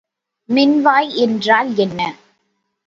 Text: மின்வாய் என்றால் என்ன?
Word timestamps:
மின்வாய் 0.49 1.11
என்றால் 1.17 1.71
என்ன? 1.77 1.99